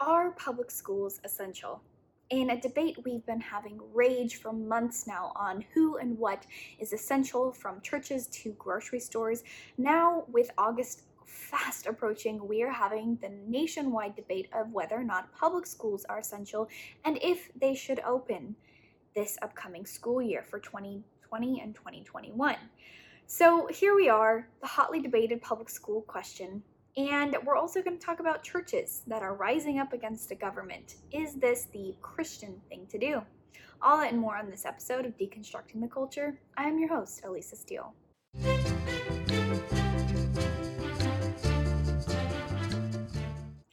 [0.00, 1.80] Are public schools essential?
[2.30, 6.46] In a debate we've been having rage for months now on who and what
[6.80, 9.44] is essential from churches to grocery stores.
[9.78, 15.32] Now, with August fast approaching, we are having the nationwide debate of whether or not
[15.32, 16.68] public schools are essential
[17.04, 18.56] and if they should open
[19.14, 22.56] this upcoming school year for 2020 and 2021.
[23.26, 26.64] So here we are, the hotly debated public school question
[26.96, 30.96] and we're also going to talk about churches that are rising up against the government.
[31.10, 33.22] Is this the Christian thing to do?
[33.82, 36.38] All that and more on this episode of Deconstructing the Culture.
[36.56, 37.92] I am your host, Elisa Steele.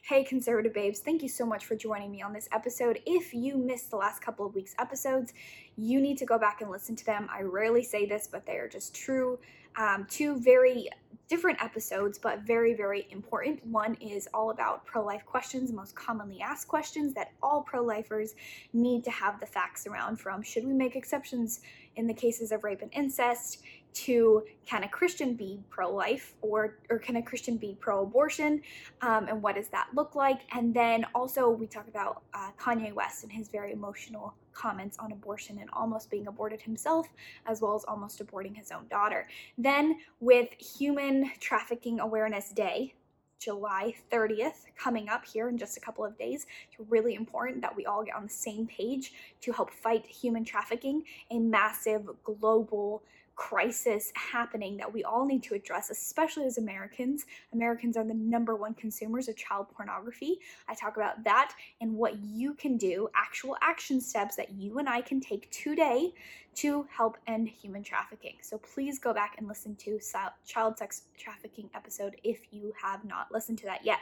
[0.02, 3.00] Hey, conservative babes, thank you so much for joining me on this episode.
[3.06, 5.32] If you missed the last couple of weeks' episodes,
[5.76, 7.28] you need to go back and listen to them.
[7.32, 9.38] I rarely say this, but they are just true.
[9.76, 10.88] Um, two very
[11.28, 13.64] different episodes, but very, very important.
[13.66, 18.34] One is all about pro life questions, most commonly asked questions that all pro lifers
[18.74, 21.60] need to have the facts around from should we make exceptions
[21.96, 23.62] in the cases of rape and incest?
[23.94, 28.62] To can a Christian be pro life or, or can a Christian be pro abortion?
[29.00, 30.40] Um, and what does that look like?
[30.54, 35.12] And then also, we talk about uh, Kanye West and his very emotional comments on
[35.12, 37.08] abortion and almost being aborted himself,
[37.46, 39.28] as well as almost aborting his own daughter.
[39.58, 42.94] Then, with Human Trafficking Awareness Day,
[43.42, 46.46] July 30th coming up here in just a couple of days.
[46.70, 50.44] It's really important that we all get on the same page to help fight human
[50.44, 53.02] trafficking, a massive global
[53.34, 57.24] crisis happening that we all need to address, especially as Americans.
[57.52, 60.38] Americans are the number one consumers of child pornography.
[60.68, 64.88] I talk about that and what you can do, actual action steps that you and
[64.88, 66.12] I can take today
[66.56, 68.36] to help end human trafficking.
[68.42, 69.98] So please go back and listen to
[70.46, 74.00] child sex trafficking episode if you have not listened to that yet.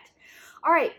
[0.64, 0.92] All right,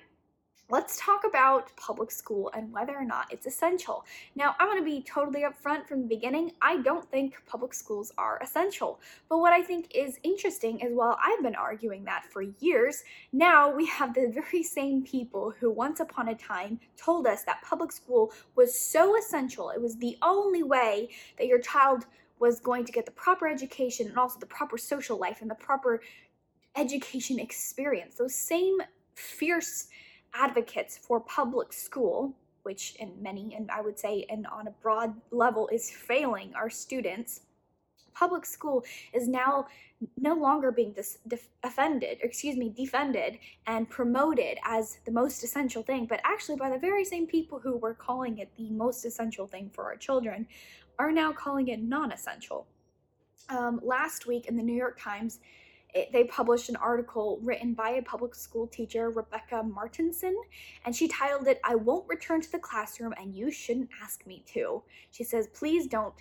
[0.72, 4.06] let's talk about public school and whether or not it's essential.
[4.36, 6.54] Now, I'm going to be totally upfront from the beginning.
[6.62, 9.02] I don't think public schools are essential.
[9.28, 13.70] But what I think is interesting is while I've been arguing that for years, now
[13.70, 17.92] we have the very same people who once upon a time told us that public
[17.92, 19.72] school was so essential.
[19.72, 22.06] It was the only way that your child
[22.40, 25.56] was going to get the proper education and also the proper social life and the
[25.56, 26.02] proper
[26.78, 28.16] education experience.
[28.16, 28.78] Those same
[29.16, 29.88] fierce
[30.34, 32.34] advocates for public school,
[32.64, 36.70] which in many, and I would say, and on a broad level, is failing our
[36.70, 37.42] students.
[38.14, 38.84] Public school
[39.14, 39.68] is now
[40.18, 43.38] no longer being dis- def- offended, excuse me, defended
[43.68, 47.78] and promoted as the most essential thing, but actually by the very same people who
[47.78, 50.48] were calling it the most essential thing for our children
[51.00, 52.68] are now calling it non essential.
[53.50, 55.40] Um, last week in the New York Times,
[55.94, 60.36] it, they published an article written by a public school teacher, Rebecca Martinson,
[60.86, 64.44] and she titled it, I Won't Return to the Classroom and You Shouldn't Ask Me
[64.54, 64.84] to.
[65.12, 66.16] She says, Please don't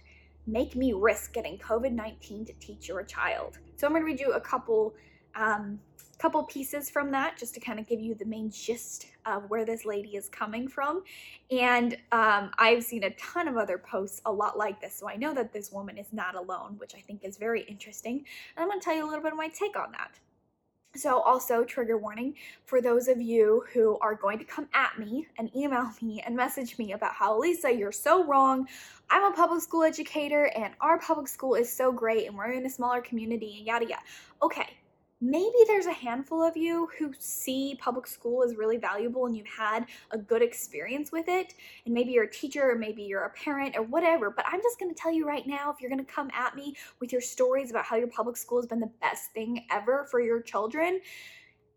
[0.47, 3.58] make me risk getting COVID 19 to teach your child.
[3.76, 4.94] So I'm going to read you a couple
[5.34, 5.78] um,
[6.20, 9.64] couple pieces from that just to kind of give you the main gist of where
[9.64, 11.03] this lady is coming from.
[11.50, 15.16] And um, I've seen a ton of other posts a lot like this, so I
[15.16, 18.25] know that this woman is not alone, which I think is very interesting.
[18.56, 20.19] And I'm going to tell you a little bit of my take on that.
[20.97, 25.28] So, also, trigger warning for those of you who are going to come at me
[25.38, 28.66] and email me and message me about how, Lisa, you're so wrong.
[29.08, 32.66] I'm a public school educator and our public school is so great and we're in
[32.66, 34.02] a smaller community and yada yada.
[34.42, 34.66] Okay,
[35.20, 39.47] maybe there's a handful of you who see public school as really valuable and you've
[39.47, 41.54] had a good experience with it.
[41.84, 44.78] And maybe you're a teacher or maybe you're a parent or whatever but i'm just
[44.78, 47.20] going to tell you right now if you're going to come at me with your
[47.20, 51.00] stories about how your public school has been the best thing ever for your children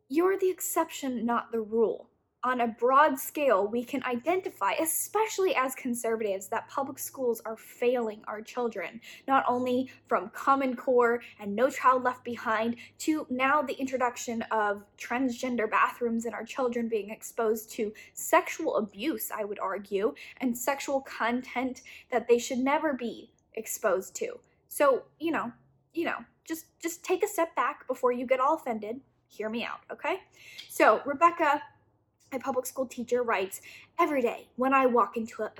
[0.10, 2.10] you're the exception not the rule
[2.44, 8.22] on a broad scale, we can identify, especially as conservatives, that public schools are failing
[8.28, 13.80] our children, not only from Common Core and No Child Left Behind to now the
[13.80, 20.14] introduction of transgender bathrooms and our children being exposed to sexual abuse, I would argue,
[20.38, 21.82] and sexual content
[22.12, 24.40] that they should never be exposed to.
[24.68, 25.52] So, you know,
[25.94, 29.00] you know, just just take a step back before you get all offended.
[29.28, 30.18] Hear me out, okay?
[30.70, 31.62] So, Rebecca
[32.34, 33.62] a public school teacher writes,
[34.00, 35.52] "Every day when I walk into a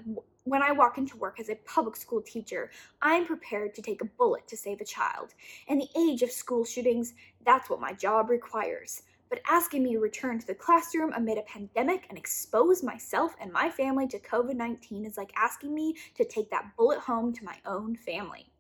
[0.46, 2.70] when I walk into work as a public school teacher,
[3.02, 5.34] I'm prepared to take a bullet to save a child.
[5.68, 7.14] In the age of school shootings,
[7.46, 9.04] that's what my job requires.
[9.30, 13.52] But asking me to return to the classroom amid a pandemic and expose myself and
[13.52, 17.46] my family to COVID 19 is like asking me to take that bullet home to
[17.46, 18.52] my own family.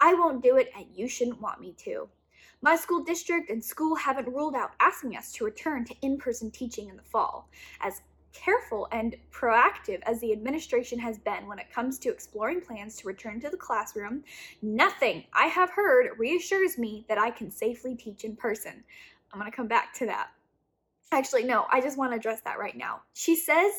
[0.00, 2.08] I won't do it, and you shouldn't want me to.
[2.60, 6.50] My school district and school haven't ruled out asking us to return to in person
[6.50, 7.48] teaching in the fall,
[7.80, 8.02] as
[8.32, 13.06] careful and proactive as the administration has been when it comes to exploring plans to
[13.06, 14.22] return to the classroom,
[14.60, 18.84] nothing I have heard reassures me that I can safely teach in person.
[19.32, 20.28] I'm going to come back to that.
[21.12, 23.02] Actually, no, I just want to address that right now.
[23.14, 23.72] She says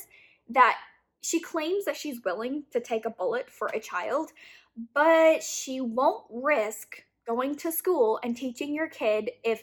[0.50, 0.78] that
[1.22, 4.32] she claims that she's willing to take a bullet for a child,
[4.94, 9.62] but she won't risk going to school and teaching your kid if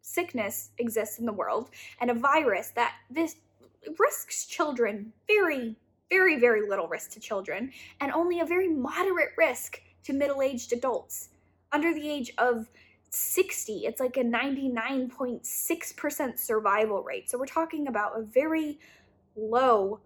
[0.00, 1.70] sickness exists in the world
[2.00, 3.34] and a virus that this
[3.98, 5.74] risks children very
[6.08, 11.30] very very little risk to children and only a very moderate risk to middle-aged adults.
[11.72, 12.70] Under the age of
[13.10, 17.28] 60 it's like a 99.6% survival rate.
[17.28, 18.78] So we're talking about a very
[19.34, 19.98] low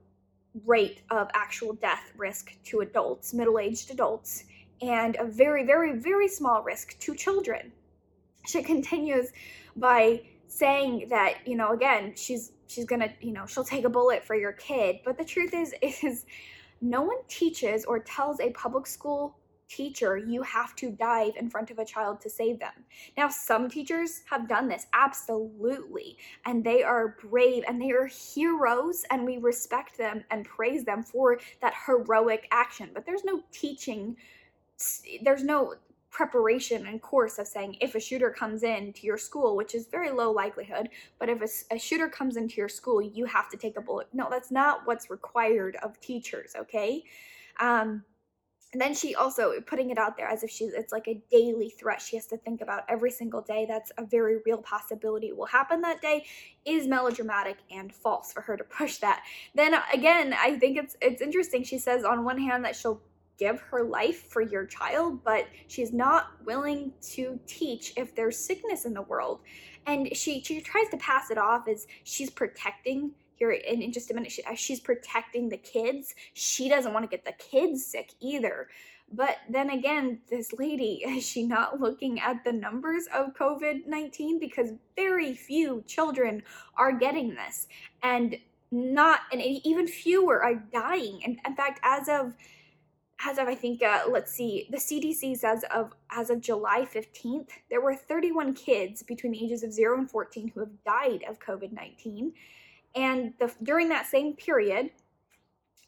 [0.64, 4.44] rate of actual death risk to adults middle-aged adults
[4.83, 7.73] and a very very very small risk to children.
[8.47, 9.33] She continues
[9.77, 14.25] by saying that you know again she's she's gonna you know she'll take a bullet
[14.25, 16.25] for your kid but the truth is is
[16.81, 19.37] no one teaches or tells a public school
[19.69, 22.73] teacher you have to dive in front of a child to save them.
[23.17, 26.17] Now some teachers have done this absolutely
[26.47, 31.03] and they are brave and they are heroes and we respect them and praise them
[31.03, 34.17] for that heroic action but there's no teaching
[35.23, 35.75] there's no
[36.11, 39.87] preparation and course of saying if a shooter comes in to your school, which is
[39.87, 40.89] very low likelihood,
[41.19, 44.09] but if a, a, shooter comes into your school, you have to take a bullet.
[44.13, 47.05] No, that's not what's required of teachers, okay?
[47.61, 48.05] Um,
[48.73, 51.71] and then she also putting it out there as if she's it's like a daily
[51.71, 55.47] threat she has to think about every single day that's a very real possibility will
[55.47, 56.25] happen that day
[56.67, 59.23] is melodramatic and false for her to push that
[59.55, 63.01] then again i think it's it's interesting she says on one hand that she'll
[63.38, 68.85] give her life for your child, but she's not willing to teach if there's sickness
[68.85, 69.40] in the world.
[69.87, 74.11] And she, she tries to pass it off as she's protecting here in, in just
[74.11, 76.14] a minute she, uh, she's protecting the kids.
[76.35, 78.69] She doesn't want to get the kids sick either.
[79.12, 84.73] But then again this lady is she not looking at the numbers of covid-19 because
[84.96, 86.43] very few children
[86.76, 87.69] are getting this.
[88.02, 88.37] And
[88.70, 91.20] not and even fewer are dying.
[91.25, 92.34] And in fact as of
[93.25, 97.49] as of I think uh, let's see, the CDC says of as of July 15th,
[97.70, 101.41] there were 31 kids between the ages of 0 and 14 who have died of
[101.41, 102.32] COVID-19,
[102.94, 104.91] and the, during that same period,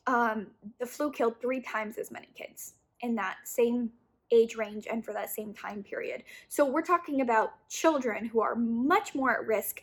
[0.06, 0.48] um,
[0.78, 3.90] the flu killed three times as many kids in that same
[4.32, 6.22] age range and for that same time period.
[6.48, 9.82] So we're talking about children who are much more at risk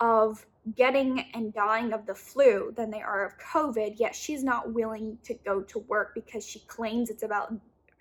[0.00, 4.72] of getting and dying of the flu than they are of COVID, yet she's not
[4.72, 7.52] willing to go to work because she claims it's about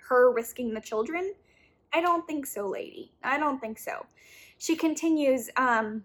[0.10, 1.34] her risking the children.
[1.94, 3.12] I don't think so, lady.
[3.24, 4.06] I don't think so.
[4.58, 6.04] She continues, um,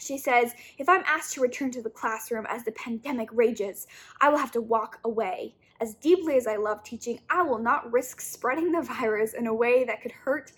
[0.00, 3.86] she says, If I'm asked to return to the classroom as the pandemic rages,
[4.20, 5.54] I will have to walk away.
[5.80, 9.54] As deeply as I love teaching, I will not risk spreading the virus in a
[9.54, 10.52] way that could hurt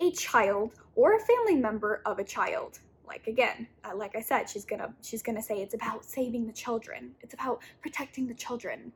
[0.00, 2.78] a child or a family member of a child
[3.08, 6.52] like again uh, like i said she's gonna she's gonna say it's about saving the
[6.52, 7.12] children.
[7.20, 8.92] It's about protecting the children.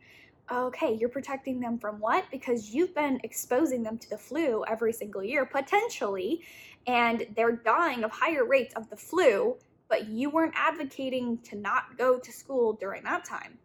[0.51, 2.25] Okay you're protecting them from what?
[2.31, 6.43] Because you've been exposing them to the flu every single year potentially
[6.87, 9.57] and they're dying of higher rates of the flu
[9.89, 13.59] but you weren't advocating to not go to school during that time.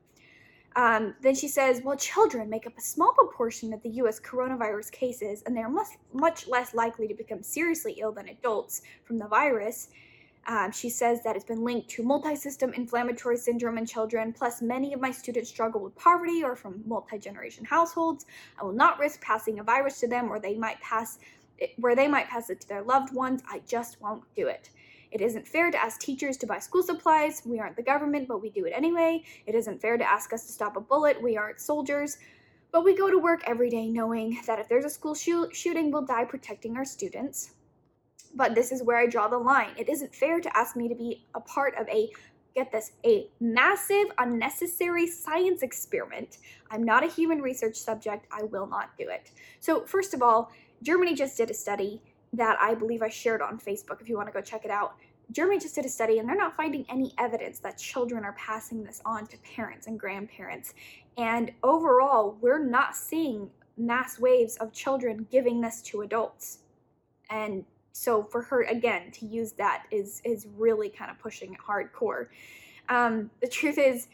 [0.75, 4.91] Um, then she says, well, children make up a small proportion of the US coronavirus
[4.91, 9.27] cases, and they're much, much less likely to become seriously ill than adults from the
[9.27, 9.89] virus.
[10.47, 14.31] Um, she says that it's been linked to multi-system inflammatory syndrome in children.
[14.31, 18.25] Plus, many of my students struggle with poverty or from multi-generation households.
[18.59, 21.19] I will not risk passing a virus to them, or they might pass
[21.57, 23.43] it, where they might pass it to their loved ones.
[23.49, 24.69] I just won't do it.
[25.11, 27.41] It isn't fair to ask teachers to buy school supplies.
[27.45, 29.23] We aren't the government, but we do it anyway.
[29.45, 31.21] It isn't fair to ask us to stop a bullet.
[31.21, 32.17] We aren't soldiers.
[32.71, 36.05] But we go to work every day knowing that if there's a school shooting, we'll
[36.05, 37.51] die protecting our students.
[38.37, 39.71] But this is where I draw the line.
[39.77, 42.09] It isn't fair to ask me to be a part of a
[42.55, 46.37] get this, a massive, unnecessary science experiment.
[46.71, 48.25] I'm not a human research subject.
[48.31, 49.31] I will not do it.
[49.59, 50.51] So, first of all,
[50.81, 52.01] Germany just did a study
[52.33, 54.95] that I believe I shared on Facebook if you want to go check it out.
[55.31, 58.83] Germany just did a study and they're not finding any evidence that children are passing
[58.83, 60.73] this on to parents and grandparents.
[61.17, 66.59] And overall, we're not seeing mass waves of children giving this to adults.
[67.29, 67.65] And
[67.97, 72.27] so for her again to use that is is really kind of pushing it hardcore
[72.89, 74.07] um, the truth is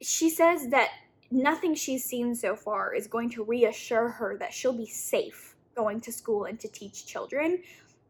[0.00, 0.90] she says that
[1.30, 6.00] nothing she's seen so far is going to reassure her that she'll be safe going
[6.00, 7.58] to school and to teach children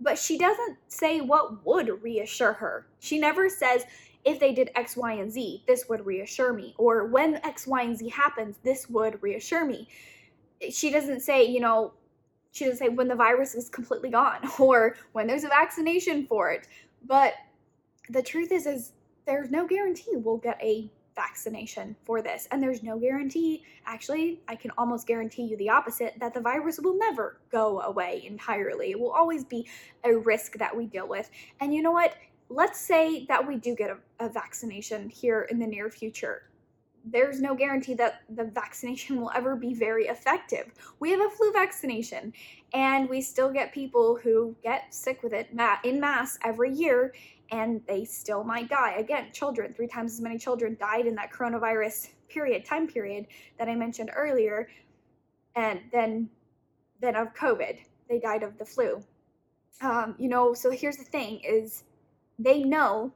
[0.01, 3.85] but she doesn't say what would reassure her she never says
[4.27, 6.75] if they did X, Y, and Z, this would reassure me.
[6.79, 9.87] Or when X, Y, and Z happens, this would reassure me.
[10.69, 11.93] She doesn't say, you know,
[12.57, 16.51] she doesn't say when the virus is completely gone or when there's a vaccination for
[16.51, 16.67] it.
[17.07, 17.35] But
[18.09, 18.93] the truth is, is
[19.27, 22.47] there's no guarantee we'll get a vaccination for this.
[22.51, 26.79] And there's no guarantee, actually, I can almost guarantee you the opposite, that the virus
[26.79, 28.91] will never go away entirely.
[28.91, 29.67] It will always be
[30.05, 31.31] a risk that we deal with.
[31.61, 32.15] And you know what?
[32.49, 36.43] Let's say that we do get a, a vaccination here in the near future.
[37.09, 40.73] There's no guarantee that the vaccination will ever be very effective.
[40.99, 42.33] We have a flu vaccination,
[42.75, 45.49] and we still get people who get sick with it
[45.85, 47.13] in mass every year
[47.53, 48.95] and they still might die.
[48.95, 53.27] Again, children, three times as many children died in that coronavirus period, time period
[53.59, 54.69] that I mentioned earlier,
[55.55, 56.29] and then
[57.01, 57.79] then of COVID.
[58.09, 59.03] They died of the flu.
[59.83, 61.85] Um, you know, so here's the thing is
[62.39, 63.13] they know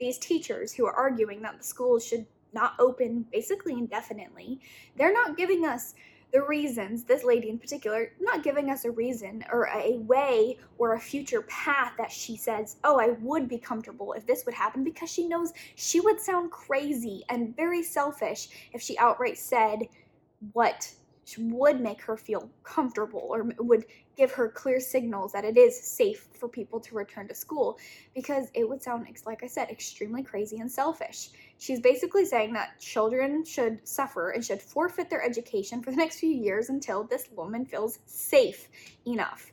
[0.00, 4.60] these teachers who are arguing that the schools should not open basically indefinitely,
[4.96, 5.94] they're not giving us
[6.32, 10.94] the reasons, this lady in particular, not giving us a reason or a way or
[10.94, 14.84] a future path that she says, oh, I would be comfortable if this would happen
[14.84, 19.88] because she knows she would sound crazy and very selfish if she outright said
[20.52, 20.92] what
[21.38, 23.84] would make her feel comfortable or would
[24.20, 27.78] give her clear signals that it is safe for people to return to school
[28.14, 31.30] because it would sound like i said extremely crazy and selfish.
[31.56, 36.18] She's basically saying that children should suffer and should forfeit their education for the next
[36.18, 38.68] few years until this woman feels safe
[39.06, 39.52] enough.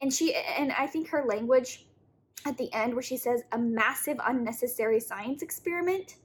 [0.00, 1.84] And she and i think her language
[2.46, 6.16] at the end where she says a massive unnecessary science experiment.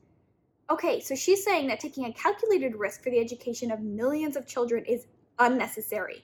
[0.69, 4.47] Okay, so she's saying that taking a calculated risk for the education of millions of
[4.47, 5.07] children is
[5.39, 6.23] unnecessary.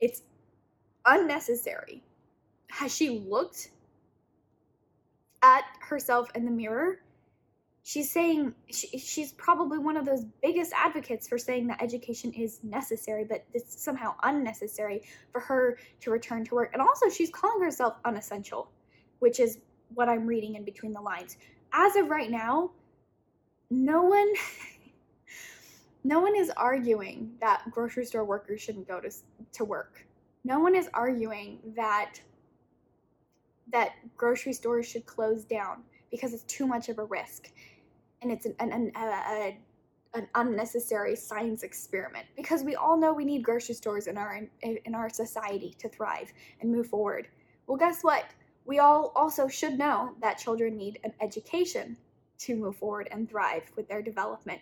[0.00, 0.22] It's
[1.06, 2.02] unnecessary.
[2.70, 3.70] Has she looked
[5.42, 6.98] at herself in the mirror?
[7.84, 12.58] She's saying she, she's probably one of those biggest advocates for saying that education is
[12.64, 16.70] necessary, but it's somehow unnecessary for her to return to work.
[16.72, 18.72] And also, she's calling herself unessential,
[19.20, 19.58] which is
[19.94, 21.36] what I'm reading in between the lines.
[21.72, 22.72] As of right now,
[23.70, 24.32] no one
[26.04, 29.10] no one is arguing that grocery store workers shouldn't go to
[29.52, 30.04] to work.
[30.46, 32.20] No one is arguing that
[33.72, 37.50] that grocery stores should close down because it's too much of a risk
[38.22, 39.58] and it's an, an, an, a,
[40.14, 44.78] an unnecessary science experiment because we all know we need grocery stores in our in,
[44.84, 47.26] in our society to thrive and move forward.
[47.66, 48.26] Well, guess what?
[48.66, 51.96] We all also should know that children need an education
[52.38, 54.60] to move forward and thrive with their development.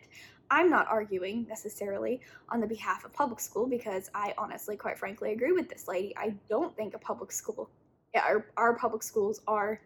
[0.50, 5.32] I'm not arguing necessarily on the behalf of public school because I honestly, quite frankly,
[5.32, 6.14] agree with this lady.
[6.16, 7.70] I don't think a public school,
[8.14, 9.80] our, our public schools are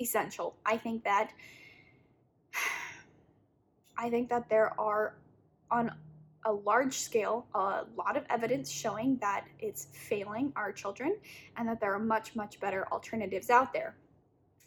[0.00, 0.56] essential.
[0.64, 1.32] I think that,
[3.98, 5.16] I think that there are
[5.70, 5.90] on
[6.44, 11.16] a large scale a lot of evidence showing that it's failing our children
[11.56, 13.96] and that there are much, much better alternatives out there.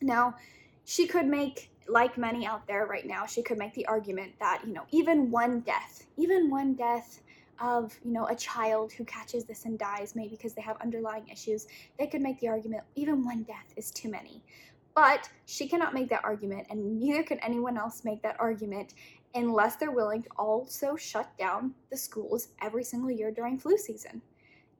[0.01, 0.35] Now,
[0.83, 4.61] she could make like many out there right now, she could make the argument that,
[4.65, 7.21] you know, even one death, even one death
[7.59, 11.27] of, you know, a child who catches this and dies, maybe because they have underlying
[11.27, 11.67] issues,
[11.97, 14.41] they could make the argument even one death is too many.
[14.95, 18.93] But she cannot make that argument, and neither can anyone else make that argument
[19.35, 24.21] unless they're willing to also shut down the schools every single year during flu season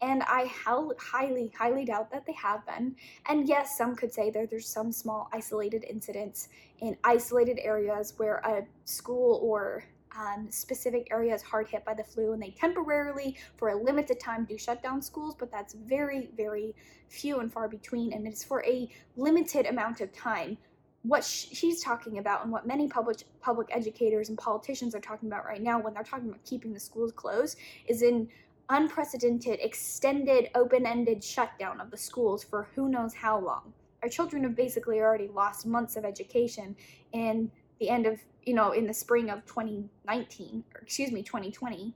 [0.01, 2.95] and I highly, highly doubt that they have been.
[3.27, 8.37] And yes, some could say that there's some small isolated incidents in isolated areas where
[8.37, 9.83] a school or
[10.17, 14.45] um, specific areas hard hit by the flu and they temporarily, for a limited time,
[14.45, 16.73] do shut down schools, but that's very, very
[17.09, 20.57] few and far between, and it's for a limited amount of time.
[21.03, 25.45] What she's talking about, and what many public public educators and politicians are talking about
[25.45, 28.27] right now, when they're talking about keeping the schools closed, is in
[28.69, 33.73] unprecedented, extended, open ended shutdown of the schools for who knows how long.
[34.03, 36.75] Our children have basically already lost months of education
[37.11, 41.93] in the end of, you know, in the spring of 2019, or excuse me, 2020.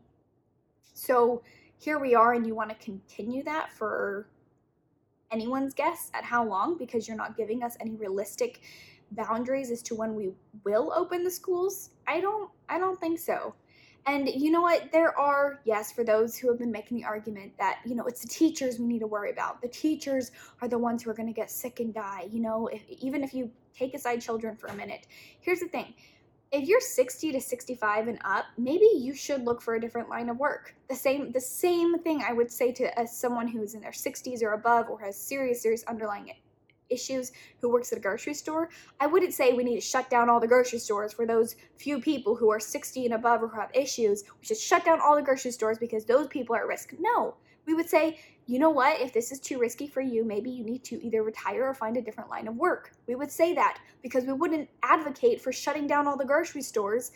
[0.94, 1.44] So
[1.78, 4.28] here we are, and you want to continue that for
[5.32, 8.62] anyone's guess at how long because you're not giving us any realistic
[9.12, 10.32] boundaries as to when we
[10.64, 13.54] will open the schools i don't i don't think so
[14.06, 14.92] and you know what?
[14.92, 18.22] There are, yes, for those who have been making the argument that, you know, it's
[18.22, 19.62] the teachers we need to worry about.
[19.62, 20.32] The teachers
[20.62, 22.28] are the ones who are going to get sick and die.
[22.30, 25.08] You know, if, even if you take aside children for a minute.
[25.40, 25.94] Here's the thing
[26.52, 30.30] if you're 60 to 65 and up, maybe you should look for a different line
[30.30, 30.76] of work.
[30.88, 34.44] The same the same thing I would say to as someone who's in their 60s
[34.44, 36.30] or above or has serious serious underlying
[36.94, 38.70] issues who works at a grocery store,
[39.00, 42.00] I wouldn't say we need to shut down all the grocery stores for those few
[42.00, 44.24] people who are 60 and above or who have issues.
[44.40, 46.94] We should shut down all the grocery stores because those people are at risk.
[47.00, 47.36] No,
[47.66, 50.64] we would say, you know what, if this is too risky for you, maybe you
[50.64, 52.92] need to either retire or find a different line of work.
[53.08, 57.12] We would say that because we wouldn't advocate for shutting down all the grocery stores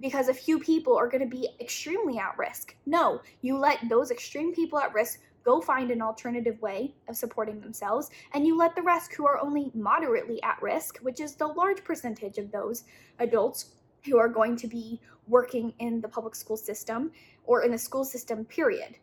[0.00, 2.74] because a few people are going to be extremely at risk.
[2.86, 7.60] No, you let those extreme people at risk go find an alternative way of supporting
[7.60, 11.46] themselves, and you let the rest who are only moderately at risk, which is the
[11.46, 12.84] large percentage of those
[13.18, 17.12] adults who are going to be working in the public school system
[17.44, 18.96] or in the school system, period.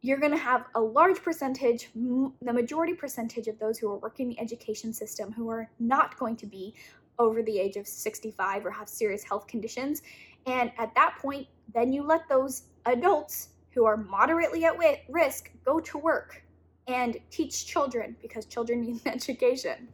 [0.00, 4.30] You're going to have a large percentage, the majority percentage of those who are working
[4.30, 6.74] in the education system who are not going to be
[7.18, 10.02] over the age of 65 or have serious health conditions.
[10.46, 14.78] And at that point, then you let those adults who are moderately at
[15.08, 16.42] risk go to work
[16.86, 19.88] and teach children because children need education.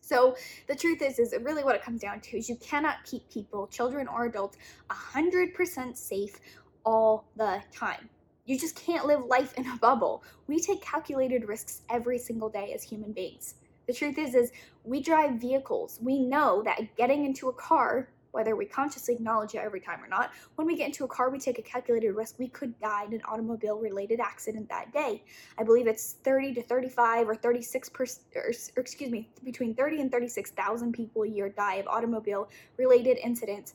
[0.00, 3.30] So the truth is, is really what it comes down to is you cannot keep
[3.30, 4.56] people, children or adults,
[4.90, 6.40] 100% safe
[6.84, 8.08] all the time.
[8.44, 10.24] You just can't live life in a bubble.
[10.48, 13.54] We take calculated risks every single day as human beings.
[13.86, 14.50] The truth is, is
[14.84, 16.00] we drive vehicles.
[16.02, 20.08] We know that getting into a car whether we consciously acknowledge it every time or
[20.08, 20.32] not.
[20.56, 23.14] When we get into a car, we take a calculated risk we could die in
[23.14, 25.22] an automobile related accident that day.
[25.58, 30.00] I believe it's 30 to 35 or 36 per, or, or excuse me, between 30
[30.00, 33.74] and 36,000 people a year die of automobile related incidents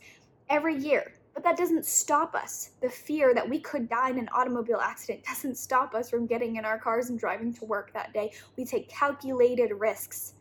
[0.50, 1.14] every year.
[1.34, 2.72] But that doesn't stop us.
[2.82, 6.56] The fear that we could die in an automobile accident doesn't stop us from getting
[6.56, 8.32] in our cars and driving to work that day.
[8.58, 10.34] We take calculated risks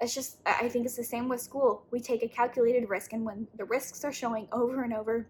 [0.00, 1.84] it's just i think it's the same with school.
[1.90, 5.26] We take a calculated risk and when the risks are showing over and over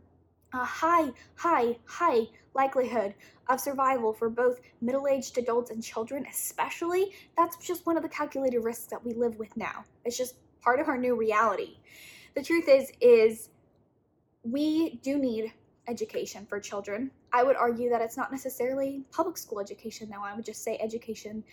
[0.52, 3.14] a high high high likelihood
[3.48, 8.60] of survival for both middle-aged adults and children especially that's just one of the calculated
[8.60, 9.84] risks that we live with now.
[10.04, 11.78] It's just part of our new reality.
[12.34, 13.50] The truth is is
[14.42, 15.52] we do need
[15.88, 17.10] education for children.
[17.32, 20.22] I would argue that it's not necessarily public school education though.
[20.22, 21.44] I would just say education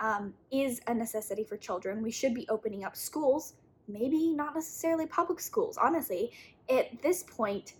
[0.00, 2.02] um, is a necessity for children.
[2.02, 3.54] We should be opening up schools,
[3.86, 5.76] maybe not necessarily public schools.
[5.76, 6.32] Honestly,
[6.68, 7.74] at this point,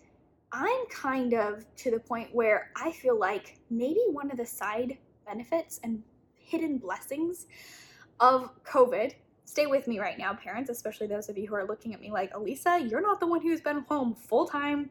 [0.53, 4.99] I'm kind of to the point where I feel like maybe one of the side
[5.27, 6.03] benefits and
[6.35, 7.47] hidden blessings
[8.19, 9.15] of COVID.
[9.45, 12.11] Stay with me right now, parents, especially those of you who are looking at me
[12.11, 14.91] like, Elisa, you're not the one who's been home full time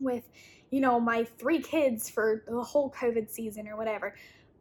[0.00, 0.28] with,
[0.70, 4.14] you know, my three kids for the whole COVID season or whatever.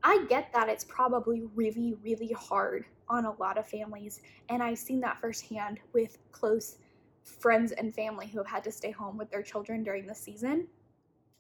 [0.07, 4.21] I get that it's probably really, really hard on a lot of families.
[4.47, 6.77] And I've seen that firsthand with close
[7.25, 10.67] friends and family who have had to stay home with their children during the season.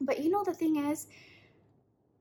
[0.01, 1.07] But you know, the thing is,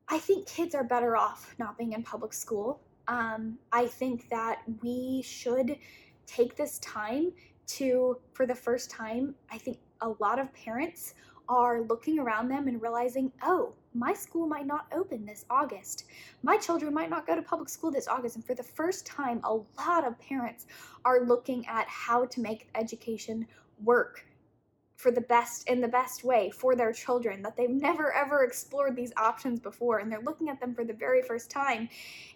[0.06, 2.80] I think kids are better off not being in public school.
[3.08, 5.76] Um, I think that we should
[6.26, 7.32] take this time
[7.78, 11.14] to, for the first time, I think a lot of parents
[11.48, 16.04] are looking around them and realizing, oh, my school might not open this August.
[16.42, 18.36] My children might not go to public school this August.
[18.36, 20.66] And for the first time, a lot of parents
[21.04, 23.46] are looking at how to make education
[23.82, 24.24] work
[24.96, 28.96] for the best in the best way for their children that they've never ever explored
[28.96, 31.88] these options before and they're looking at them for the very first time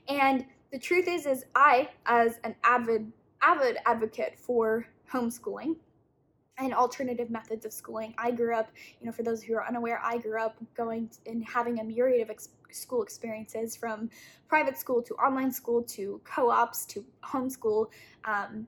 [0.09, 3.11] and the truth is is i as an avid
[3.43, 5.75] avid advocate for homeschooling
[6.61, 8.15] and alternative methods of schooling.
[8.19, 8.71] I grew up,
[9.01, 12.23] you know, for those who are unaware, I grew up going and having a myriad
[12.23, 14.11] of ex- school experiences from
[14.49, 17.87] private school to online school to co ops to homeschool,
[18.25, 18.67] um,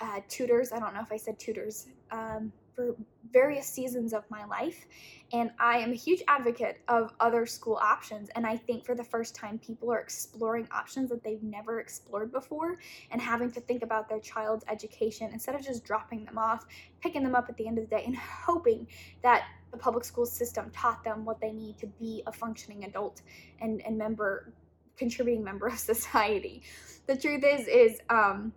[0.00, 0.72] uh, tutors.
[0.72, 1.88] I don't know if I said tutors.
[2.10, 2.96] Um, for
[3.32, 4.86] various seasons of my life.
[5.32, 8.28] And I am a huge advocate of other school options.
[8.34, 12.32] And I think for the first time, people are exploring options that they've never explored
[12.32, 12.78] before
[13.10, 16.64] and having to think about their child's education instead of just dropping them off,
[17.00, 18.86] picking them up at the end of the day, and hoping
[19.22, 23.22] that the public school system taught them what they need to be a functioning adult
[23.60, 24.52] and, and member
[24.96, 26.62] contributing member of society.
[27.06, 28.52] The truth is, is um,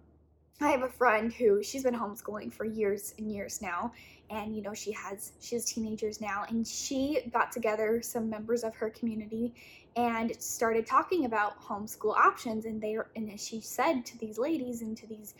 [0.61, 3.91] I have a friend who she's been homeschooling for years and years now,
[4.29, 8.63] and you know she has she has teenagers now, and she got together some members
[8.63, 9.53] of her community
[9.95, 14.95] and started talking about homeschool options, and they and she said to these ladies and
[14.97, 15.33] to these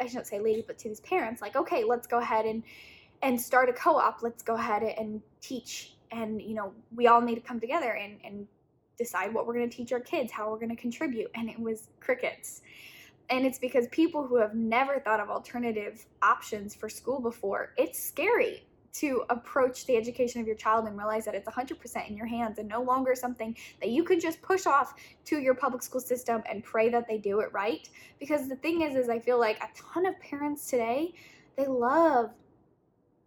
[0.00, 2.62] I shouldn't say ladies, but to these parents, like, okay, let's go ahead and
[3.22, 4.22] and start a co-op.
[4.22, 8.18] Let's go ahead and teach, and you know we all need to come together and
[8.24, 8.46] and
[8.98, 11.58] decide what we're going to teach our kids, how we're going to contribute, and it
[11.60, 12.62] was crickets
[13.30, 18.02] and it's because people who have never thought of alternative options for school before, it's
[18.02, 22.26] scary to approach the education of your child and realize that it's 100% in your
[22.26, 26.00] hands and no longer something that you can just push off to your public school
[26.00, 27.90] system and pray that they do it right.
[28.18, 31.12] Because the thing is is i feel like a ton of parents today
[31.56, 32.30] they love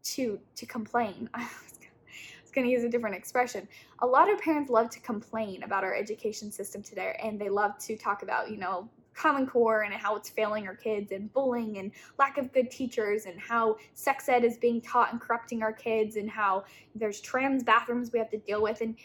[0.03, 1.29] to to complain.
[1.33, 3.67] I was going to use a different expression.
[3.99, 7.77] A lot of parents love to complain about our education system today and they love
[7.79, 11.77] to talk about you know Common Core and how it's failing our kids and bullying
[11.77, 15.73] and lack of good teachers and how sex ed is being taught and corrupting our
[15.73, 16.63] kids and how
[16.95, 18.95] there's trans bathrooms we have to deal with and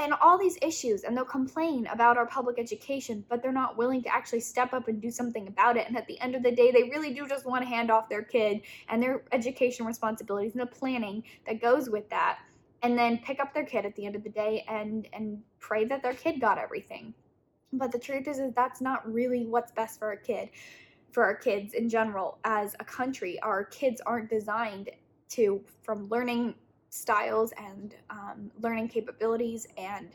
[0.00, 1.04] and all these issues.
[1.04, 4.88] And they'll complain about our public education but they're not willing to actually step up
[4.88, 5.86] and do something about it.
[5.86, 8.08] And at the end of the day they really do just want to hand off
[8.08, 12.38] their kid and their education responsibilities and the planning that goes with that
[12.82, 15.84] and then pick up their kid at the end of the day and and pray
[15.84, 17.14] that their kid got everything
[17.78, 20.50] but the truth is, is that's not really what's best for a kid,
[21.12, 22.38] for our kids in general.
[22.44, 24.90] As a country, our kids aren't designed
[25.30, 26.54] to, from learning
[26.90, 30.10] styles and um, learning capabilities and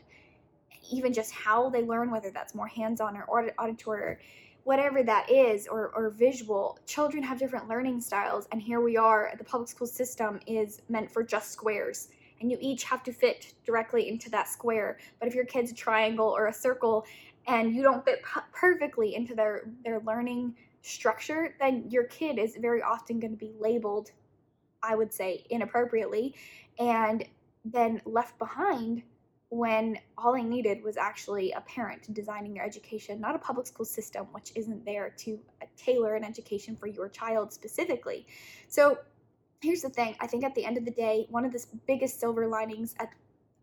[0.90, 4.20] even just how they learn, whether that's more hands on or auditory or
[4.64, 8.46] whatever that is, or, or visual, children have different learning styles.
[8.52, 12.08] And here we are, the public school system is meant for just squares
[12.40, 14.98] and you each have to fit directly into that square.
[15.18, 17.04] But if your kid's a triangle or a circle
[17.46, 22.56] and you don't fit p- perfectly into their their learning structure, then your kid is
[22.60, 24.10] very often going to be labeled,
[24.82, 26.34] I would say, inappropriately,
[26.78, 27.24] and
[27.64, 29.02] then left behind
[29.50, 33.84] when all I needed was actually a parent designing their education, not a public school
[33.84, 38.26] system, which isn't there to uh, tailor an education for your child specifically.
[38.68, 38.98] So
[39.60, 42.20] here's the thing I think at the end of the day, one of the biggest
[42.20, 43.10] silver linings at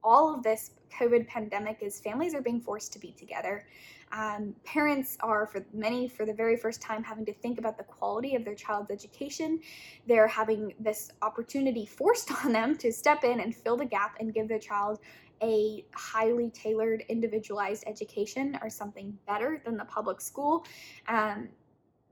[0.03, 3.65] all of this COVID pandemic is families are being forced to be together.
[4.11, 7.83] Um, parents are, for many, for the very first time, having to think about the
[7.83, 9.59] quality of their child's education.
[10.07, 14.33] They're having this opportunity forced on them to step in and fill the gap and
[14.33, 14.99] give their child
[15.43, 20.65] a highly tailored, individualized education or something better than the public school.
[21.07, 21.49] Um,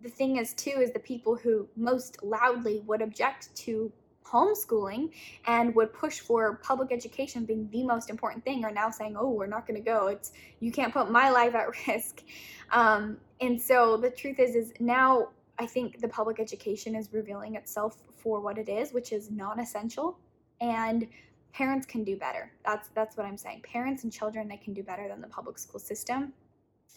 [0.01, 3.91] the thing is, too, is the people who most loudly would object to
[4.25, 5.11] homeschooling
[5.47, 9.29] and would push for public education being the most important thing are now saying, oh,
[9.29, 10.07] we're not going to go.
[10.07, 12.23] It's you can't put my life at risk.
[12.71, 17.55] Um, and so the truth is, is now I think the public education is revealing
[17.55, 20.17] itself for what it is, which is non-essential,
[20.59, 21.07] and
[21.53, 22.51] parents can do better.
[22.65, 23.61] That's that's what I'm saying.
[23.61, 26.33] Parents and children they can do better than the public school system.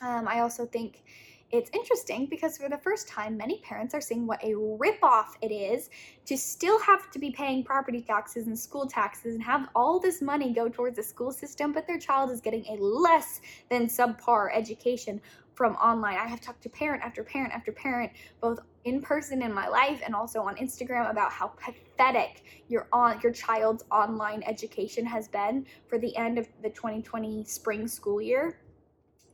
[0.01, 1.03] Um, I also think
[1.51, 5.51] it's interesting because for the first time, many parents are seeing what a ripoff it
[5.51, 5.89] is
[6.27, 10.21] to still have to be paying property taxes and school taxes and have all this
[10.21, 14.49] money go towards the school system, but their child is getting a less than subpar
[14.55, 15.21] education
[15.55, 16.17] from online.
[16.19, 20.03] I have talked to parent after parent after parent, both in person in my life
[20.05, 25.67] and also on Instagram about how pathetic your on your child's online education has been
[25.89, 28.61] for the end of the 2020 spring school year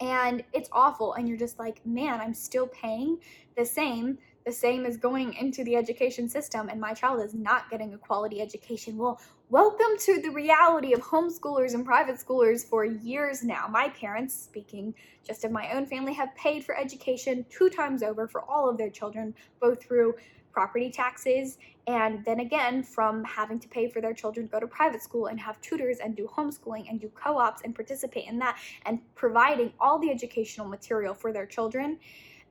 [0.04, 3.18] and it's awful and you're just like man i'm still paying
[3.56, 4.18] the same.
[4.46, 7.98] The same as going into the education system and my child is not getting a
[7.98, 8.98] quality education.
[8.98, 9.18] Well
[9.54, 14.92] welcome to the reality of homeschoolers and private schoolers for years now my parents speaking
[15.24, 18.76] just of my own family have paid for education two times over for all of
[18.76, 20.12] their children both through
[20.54, 24.66] property taxes, and then again from having to pay for their children to go to
[24.66, 28.38] private school and have tutors and do homeschooling and do co ops and participate in
[28.38, 31.98] that and providing all the educational material for their children.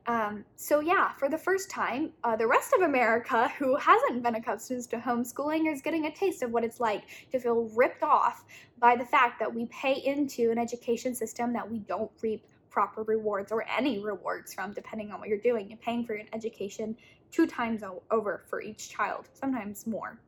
[0.06, 4.34] Um, so, yeah, for the first time, uh, the rest of America who hasn't been
[4.34, 8.44] accustomed to homeschooling is getting a taste of what it's like to feel ripped off
[8.78, 13.02] by the fact that we pay into an education system that we don't reap proper
[13.04, 15.68] rewards or any rewards from, depending on what you're doing.
[15.68, 16.96] You're paying for an education
[17.30, 20.18] two times over for each child, sometimes more.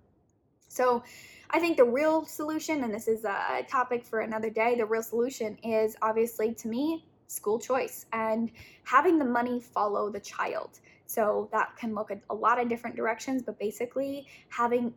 [0.69, 1.03] So,
[1.51, 5.03] I think the real solution, and this is a topic for another day, the real
[5.03, 8.51] solution is obviously to me school choice and
[8.85, 10.81] having the money follow the child.
[11.07, 14.93] So that can look a lot of different directions, but basically having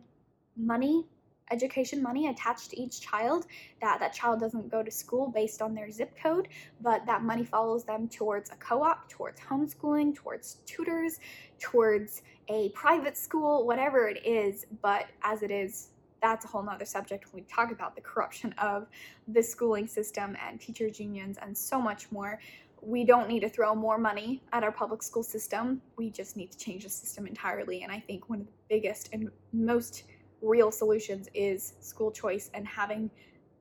[0.56, 1.06] money
[1.50, 3.46] education money attached to each child
[3.80, 6.48] that that child doesn't go to school based on their zip code
[6.80, 11.18] but that money follows them towards a co-op towards homeschooling towards tutors
[11.58, 15.88] towards a private school whatever it is but as it is
[16.22, 18.86] that's a whole nother subject when we talk about the corruption of
[19.28, 22.38] the schooling system and teachers unions and so much more
[22.82, 25.82] we don't need to throw more money at our public school system.
[25.96, 27.82] We just need to change the system entirely.
[27.82, 30.04] And I think one of the biggest and most
[30.40, 33.10] real solutions is school choice and having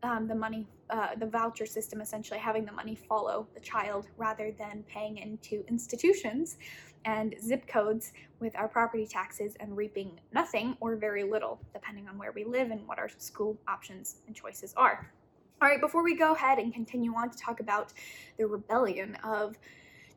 [0.04, 4.52] um, the money uh, the voucher system, essentially having the money follow the child rather
[4.58, 6.58] than paying into institutions
[7.06, 12.18] and zip codes with our property taxes and reaping nothing or very little, depending on
[12.18, 15.12] where we live and what our school options and choices are.
[15.62, 17.94] All right, before we go ahead and continue on to talk about
[18.38, 19.58] the rebellion of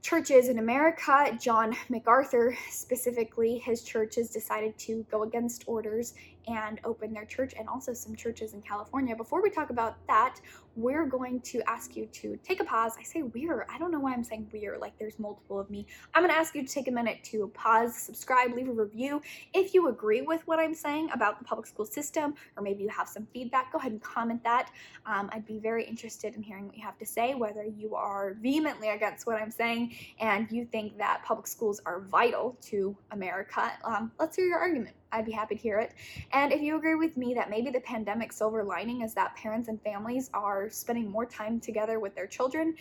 [0.00, 6.14] churches in America, John MacArthur specifically, his church has decided to go against orders
[6.48, 9.14] and open their church and also some churches in California.
[9.14, 10.40] Before we talk about that,
[10.74, 12.94] we're going to ask you to take a pause.
[12.98, 15.86] I say we're, I don't know why I'm saying we're, like there's multiple of me.
[16.14, 19.20] I'm to ask you to take a minute to pause, subscribe, leave a review.
[19.52, 22.88] If you agree with what I'm saying about the public school system, or maybe you
[22.88, 24.70] have some feedback, go ahead and comment that.
[25.04, 28.34] Um, I'd be very interested in hearing what you have to say, whether you are
[28.40, 33.72] vehemently against what I'm saying and you think that public schools are vital to America.
[33.84, 34.96] Um, let's hear your argument.
[35.12, 35.92] I'd be happy to hear it.
[36.32, 39.68] And if you agree with me that maybe the pandemic silver lining is that parents
[39.68, 42.74] and families are spending more time together with their children,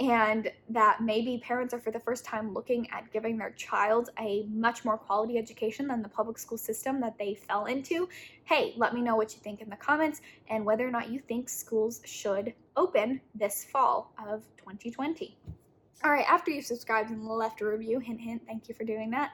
[0.00, 4.46] and that maybe parents are for the first time looking at giving their child a
[4.48, 8.08] much more quality education than the public school system that they fell into,
[8.44, 11.20] hey, let me know what you think in the comments and whether or not you
[11.20, 15.36] think schools should open this fall of 2020.
[16.04, 19.10] All right, after you've subscribed and left a review, hint, hint, thank you for doing
[19.10, 19.30] that.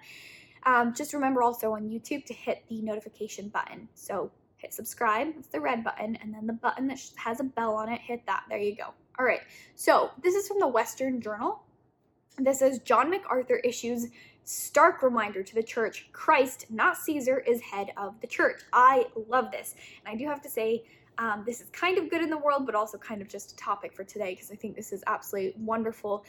[0.64, 3.88] Um, just remember also on YouTube to hit the notification button.
[3.94, 7.74] So hit subscribe, it's the red button, and then the button that has a bell
[7.74, 8.44] on it, hit that.
[8.48, 8.92] There you go.
[9.18, 9.40] All right,
[9.74, 11.62] so this is from the Western Journal.
[12.38, 14.06] This says John MacArthur issues
[14.44, 18.62] stark reminder to the church Christ, not Caesar, is head of the church.
[18.72, 19.74] I love this.
[20.04, 20.84] And I do have to say,
[21.18, 23.56] um, this is kind of good in the world, but also kind of just a
[23.56, 26.24] topic for today because I think this is absolutely wonderful.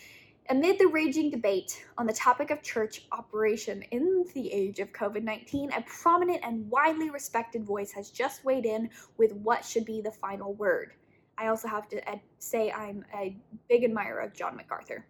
[0.51, 5.21] Amid the raging debate on the topic of church operation in the age of COVID
[5.21, 10.01] 19, a prominent and widely respected voice has just weighed in with what should be
[10.01, 10.93] the final word.
[11.37, 12.01] I also have to
[12.39, 13.37] say I'm a
[13.69, 15.05] big admirer of John MacArthur.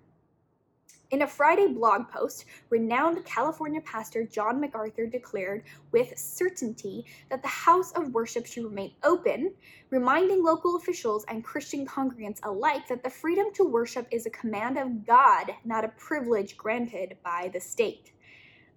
[1.11, 7.47] In a Friday blog post, renowned California pastor John MacArthur declared with certainty that the
[7.47, 9.55] house of worship should remain open,
[9.89, 14.77] reminding local officials and Christian congregants alike that the freedom to worship is a command
[14.77, 18.11] of God, not a privilege granted by the state.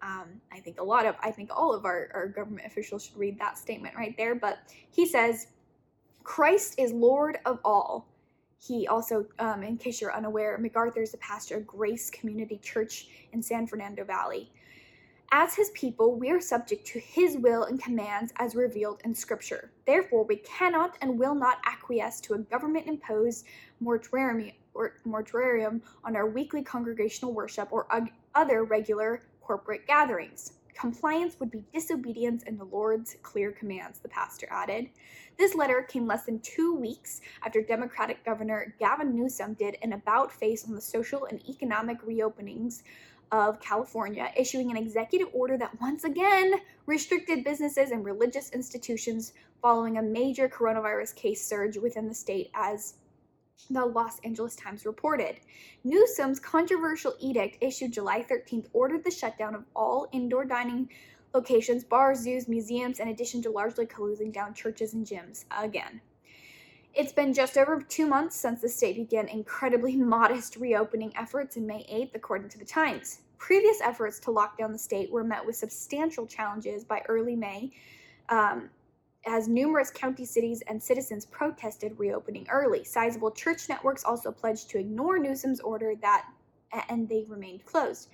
[0.01, 3.19] Um, I think a lot of, I think all of our, our government officials should
[3.19, 4.35] read that statement right there.
[4.35, 4.59] But
[4.91, 5.49] he says,
[6.25, 8.12] Christ is Lord of all
[8.63, 13.09] he also, um, in case you're unaware, MacArthur is a pastor of Grace Community Church
[13.33, 14.53] in San Fernando Valley.
[15.33, 19.73] As his people, we are subject to his will and commands as revealed in Scripture.
[19.85, 23.47] Therefore, we cannot and will not acquiesce to a government imposed
[23.81, 27.89] moratorium, or moratorium on our weekly congregational worship or
[28.35, 30.53] other regular corporate gatherings.
[30.75, 34.89] Compliance would be disobedience in the Lord's clear commands, the pastor added.
[35.39, 40.33] This letter came less than two weeks after Democratic Governor Gavin Newsom did an about
[40.33, 42.83] face on the social and economic reopenings
[43.33, 46.55] of California, issuing an executive order that once again
[46.87, 49.33] restricted businesses and religious institutions
[49.63, 52.95] following a major coronavirus case surge within the state as
[53.71, 55.41] the Los Angeles Times reported.
[55.85, 60.89] Newsom's controversial edict issued July 13th ordered the shutdown of all indoor dining
[61.35, 66.01] locations, bars, zoos, museums, in addition to largely closing down churches and gyms again.
[66.95, 71.67] It's been just over two months since the state began incredibly modest reopening efforts in
[71.67, 73.21] May 8th, according to the Times.
[73.39, 77.71] Previous efforts to lock down the state were met with substantial challenges by early May.
[78.29, 78.69] Um,
[79.27, 82.85] as numerous county cities and citizens protested reopening early.
[82.85, 86.27] Sizable church networks also pledged to ignore Newsom's order that
[86.89, 88.09] and they remained closed.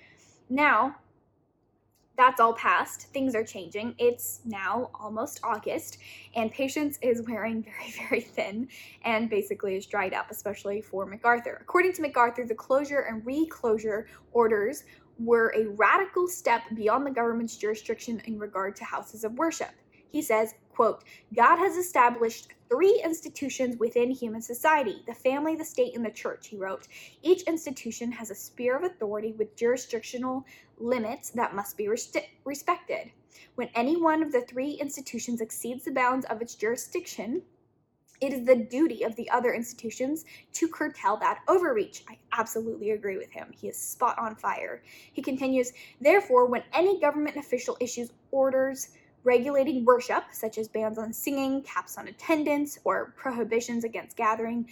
[0.50, 0.96] Now,
[2.16, 3.02] that's all past.
[3.12, 3.94] Things are changing.
[3.96, 5.98] It's now almost August,
[6.34, 8.68] and patience is wearing very, very thin
[9.04, 11.58] and basically is dried up, especially for MacArthur.
[11.62, 14.82] According to MacArthur, the closure and reclosure orders
[15.20, 19.70] were a radical step beyond the government's jurisdiction in regard to houses of worship.
[20.10, 21.02] He says, quote,
[21.34, 26.46] God has established three institutions within human society the family, the state, and the church,
[26.46, 26.86] he wrote.
[27.20, 30.46] Each institution has a sphere of authority with jurisdictional
[30.78, 33.10] limits that must be respected.
[33.56, 37.42] When any one of the three institutions exceeds the bounds of its jurisdiction,
[38.20, 42.04] it is the duty of the other institutions to curtail that overreach.
[42.08, 43.52] I absolutely agree with him.
[43.52, 44.84] He is spot on fire.
[45.12, 48.90] He continues, therefore, when any government official issues orders
[49.24, 54.68] regulating worship, such as bans on singing, caps on attendance, or prohibitions against gathering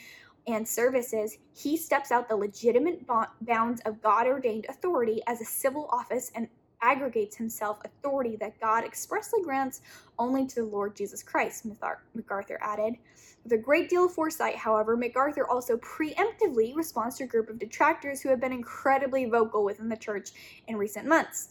[0.46, 3.04] and services, he steps out the legitimate
[3.40, 6.48] bounds of God ordained authority as a civil office and
[6.82, 9.80] aggregates himself authority that God expressly grants
[10.18, 11.66] only to the Lord Jesus Christ,
[12.14, 12.94] MacArthur added.
[13.42, 17.59] With a great deal of foresight, however, MacArthur also preemptively responds to a group of
[17.59, 20.30] detractors who have been incredibly vocal within the church
[20.68, 21.48] in recent months.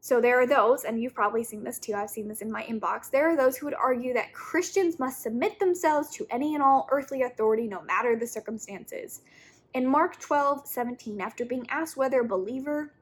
[0.00, 2.62] So there are those, and you've probably seen this too, I've seen this in my
[2.64, 3.10] inbox.
[3.10, 6.88] There are those who would argue that Christians must submit themselves to any and all
[6.90, 9.22] earthly authority, no matter the circumstances.
[9.74, 12.94] In Mark 12, 17, after being asked whether a believer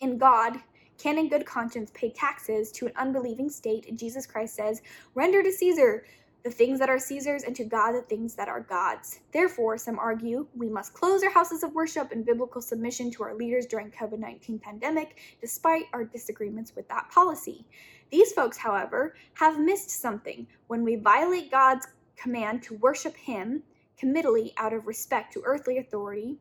[0.00, 0.58] in God
[0.98, 4.82] can in good conscience pay taxes to an unbelieving state, Jesus Christ says,
[5.14, 6.04] Render to Caesar
[6.44, 9.20] the things that are Caesar's and to God the things that are God's.
[9.32, 13.34] Therefore, some argue we must close our houses of worship in biblical submission to our
[13.34, 17.64] leaders during COVID-19 pandemic despite our disagreements with that policy.
[18.10, 20.46] These folks, however, have missed something.
[20.66, 23.62] When we violate God's command to worship him
[23.96, 26.36] committally out of respect to earthly authority,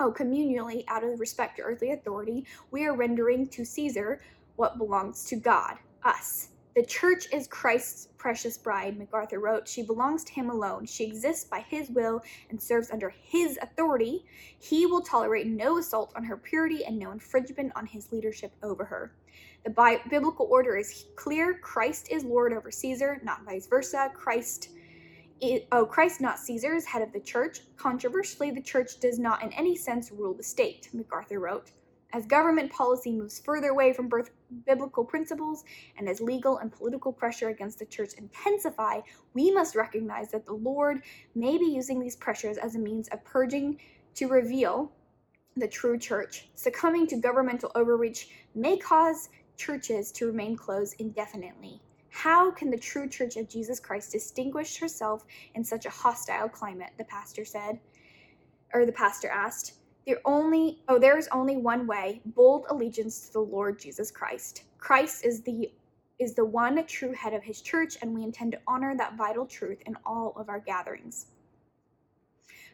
[0.00, 4.20] oh, communally out of respect to earthly authority, we are rendering to Caesar
[4.56, 6.48] what belongs to God, us.
[6.76, 9.66] The church is Christ's precious bride, MacArthur wrote.
[9.66, 10.84] She belongs to him alone.
[10.84, 14.26] She exists by his will and serves under his authority.
[14.58, 18.84] He will tolerate no assault on her purity and no infringement on his leadership over
[18.84, 19.14] her.
[19.64, 21.54] The bi- biblical order is clear.
[21.54, 24.10] Christ is Lord over Caesar, not vice versa.
[24.14, 24.68] Christ
[25.72, 27.60] oh, Christ, not Caesar, is head of the church.
[27.78, 31.70] Controversially, the church does not in any sense rule the state, MacArthur wrote.
[32.12, 34.10] As government policy moves further away from
[34.64, 35.64] biblical principles
[35.98, 39.00] and as legal and political pressure against the church intensify,
[39.34, 41.02] we must recognize that the Lord
[41.34, 43.78] may be using these pressures as a means of purging
[44.14, 44.92] to reveal
[45.56, 46.48] the true church.
[46.54, 51.80] Succumbing to governmental overreach may cause churches to remain closed indefinitely.
[52.10, 56.90] How can the true church of Jesus Christ distinguish herself in such a hostile climate?
[56.98, 57.78] The pastor said,
[58.72, 59.74] or the pastor asked.
[60.06, 64.62] There only oh there is only one way, bold allegiance to the Lord Jesus Christ.
[64.78, 65.72] Christ is the
[66.20, 69.46] is the one true head of his church and we intend to honor that vital
[69.46, 71.26] truth in all of our gatherings.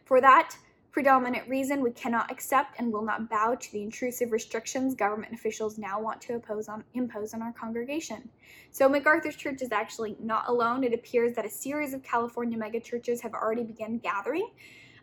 [0.05, 0.55] For that
[0.91, 5.79] predominant reason, we cannot accept and will not bow to the intrusive restrictions government officials
[5.79, 8.29] now want to impose on, impose on our congregation.
[8.69, 10.83] So, MacArthur's church is actually not alone.
[10.83, 14.51] It appears that a series of California megachurches have already begun gathering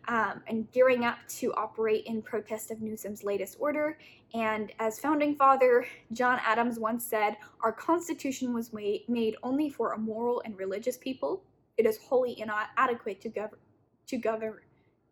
[0.07, 3.97] um, and gearing up to operate in protest of Newsom's latest order.
[4.33, 9.97] And as founding father John Adams once said, our Constitution was made, only for a
[9.97, 11.43] moral and religious people.
[11.77, 13.59] It is wholly inadequate to govern,
[14.07, 14.59] to govern,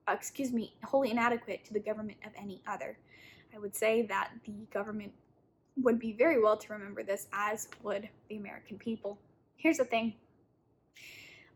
[0.08, 2.98] uh, excuse me, wholly inadequate to the government of any other.
[3.54, 5.14] I would say that the government
[5.78, 9.20] would be very well to remember this, as would the American people.
[9.56, 10.14] Here's the thing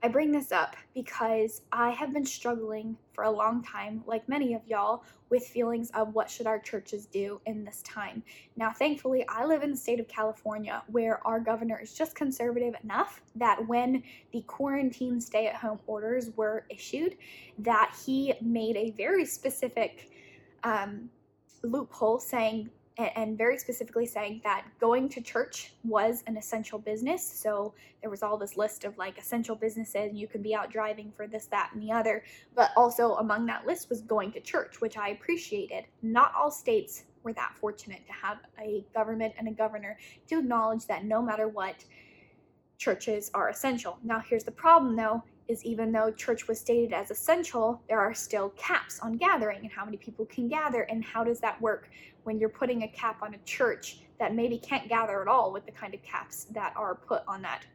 [0.05, 4.53] I bring this up because I have been struggling for a long time, like many
[4.53, 8.21] of y'all, with feelings of what should our churches do in this time.
[8.57, 12.75] Now, thankfully, I live in the state of California where our governor is just conservative
[12.83, 17.15] enough that when the quarantine stay-at-home orders were issued,
[17.59, 20.11] that he made a very specific
[20.65, 21.09] um,
[21.63, 27.27] loophole saying and very specifically saying that going to church was an essential business.
[27.27, 31.11] So there was all this list of like essential businesses, you could be out driving
[31.15, 32.23] for this, that, and the other.
[32.55, 35.85] But also among that list was going to church, which I appreciated.
[36.01, 40.85] Not all states were that fortunate to have a government and a governor to acknowledge
[40.87, 41.83] that no matter what,
[42.77, 43.97] churches are essential.
[44.03, 48.13] Now, here's the problem though is even though church was stated as essential, there are
[48.13, 51.89] still caps on gathering and how many people can gather and how does that work
[52.23, 55.65] when you're putting a cap on a church that maybe can't gather at all with
[55.65, 57.65] the kind of caps that are put on that.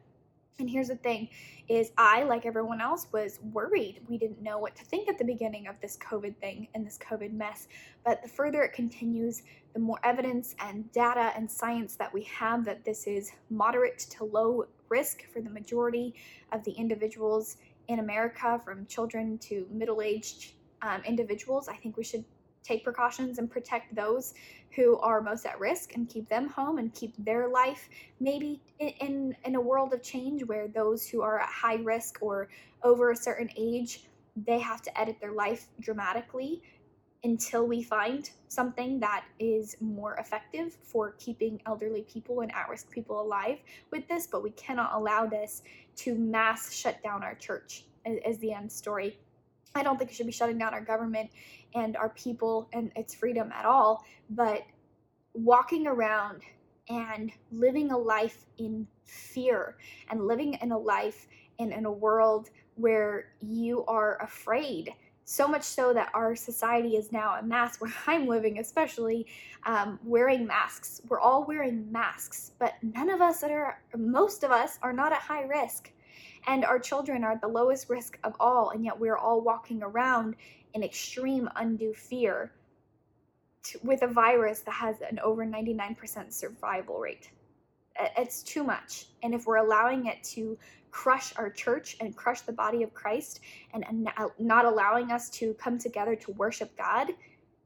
[0.59, 1.29] And here's the thing
[1.69, 4.01] is I like everyone else was worried.
[4.09, 6.97] We didn't know what to think at the beginning of this COVID thing and this
[6.97, 7.67] COVID mess.
[8.03, 12.65] But the further it continues, the more evidence and data and science that we have
[12.65, 16.15] that this is moderate to low risk for the majority
[16.51, 21.67] of the individuals in America, from children to middle aged um, individuals.
[21.67, 22.23] I think we should
[22.63, 24.33] take precautions and protect those
[24.75, 29.35] who are most at risk and keep them home and keep their life maybe in,
[29.45, 32.49] in a world of change where those who are at high risk or
[32.83, 34.03] over a certain age
[34.45, 36.61] they have to edit their life dramatically
[37.23, 43.21] until we find something that is more effective for keeping elderly people and at-risk people
[43.21, 43.57] alive
[43.91, 45.61] with this but we cannot allow this
[45.95, 47.85] to mass shut down our church
[48.25, 49.19] as, the end story.
[49.75, 51.29] I don't think it should be shutting down our government
[51.75, 54.63] and our people and its freedom at all but
[55.33, 56.41] walking around
[56.89, 59.77] and living a life in fear
[60.09, 61.27] and living in a life
[61.59, 64.93] and in a world where you are afraid
[65.29, 69.27] so much so that our society is now a mass where I'm living, especially
[69.63, 71.01] um, wearing masks.
[71.07, 75.11] We're all wearing masks, but none of us that are, most of us are not
[75.11, 75.91] at high risk.
[76.47, 79.83] And our children are at the lowest risk of all, and yet we're all walking
[79.83, 80.35] around
[80.73, 82.51] in extreme undue fear
[83.65, 87.29] to, with a virus that has an over 99% survival rate.
[88.17, 89.05] It's too much.
[89.21, 90.57] And if we're allowing it to
[90.91, 93.41] crush our church and crush the body of Christ
[93.73, 94.09] and, and
[94.39, 97.09] not allowing us to come together to worship God,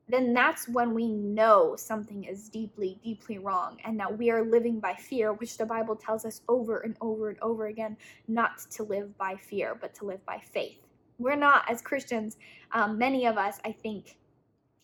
[0.10, 4.80] then that's when we know something is deeply, deeply wrong and that we are living
[4.80, 7.96] by fear, which the Bible tells us over and over and over again
[8.28, 10.80] not to live by fear, but to live by faith.
[11.20, 12.38] We're not, as Christians,
[12.74, 14.18] um, many of us, I think,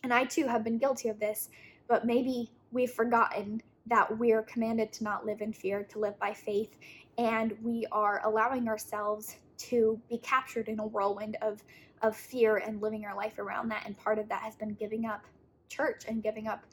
[0.02, 1.50] and I too have been guilty of this,
[1.86, 6.32] but maybe we've forgotten that we're commanded to not live in fear, to live by
[6.32, 6.78] faith,
[7.20, 11.62] and we are allowing ourselves to be captured in a whirlwind of
[12.00, 15.04] of fear and living our life around that and part of that has been giving
[15.04, 15.22] up
[15.68, 16.64] church and giving up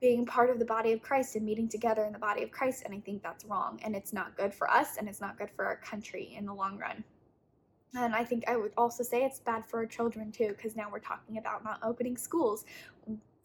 [0.00, 2.84] being part of the body of Christ and meeting together in the body of Christ
[2.84, 5.50] and I think that's wrong and it's not good for us and it's not good
[5.50, 7.02] for our country in the long run.
[7.96, 10.88] And I think I would also say it's bad for our children too, because now
[10.92, 12.66] we're talking about not opening schools